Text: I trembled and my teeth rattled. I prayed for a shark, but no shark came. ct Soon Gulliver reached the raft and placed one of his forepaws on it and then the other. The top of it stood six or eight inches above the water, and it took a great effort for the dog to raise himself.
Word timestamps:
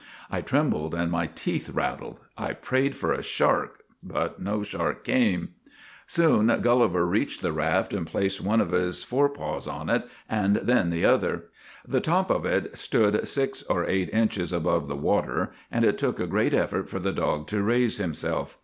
I 0.31 0.41
trembled 0.41 0.95
and 0.95 1.11
my 1.11 1.27
teeth 1.27 1.69
rattled. 1.69 2.21
I 2.35 2.53
prayed 2.53 2.95
for 2.95 3.13
a 3.13 3.21
shark, 3.21 3.83
but 4.01 4.41
no 4.41 4.63
shark 4.63 5.03
came. 5.03 5.49
ct 5.49 5.51
Soon 6.07 6.47
Gulliver 6.61 7.05
reached 7.05 7.43
the 7.43 7.51
raft 7.51 7.93
and 7.93 8.07
placed 8.07 8.41
one 8.41 8.61
of 8.61 8.71
his 8.71 9.03
forepaws 9.03 9.67
on 9.67 9.91
it 9.91 10.09
and 10.27 10.55
then 10.55 10.89
the 10.89 11.05
other. 11.05 11.51
The 11.87 11.99
top 11.99 12.31
of 12.31 12.47
it 12.47 12.75
stood 12.79 13.27
six 13.27 13.61
or 13.61 13.85
eight 13.85 14.09
inches 14.09 14.51
above 14.51 14.87
the 14.87 14.95
water, 14.95 15.51
and 15.71 15.85
it 15.85 15.99
took 15.99 16.19
a 16.19 16.25
great 16.25 16.55
effort 16.55 16.89
for 16.89 16.97
the 16.97 17.13
dog 17.13 17.45
to 17.49 17.61
raise 17.61 17.97
himself. 17.97 18.57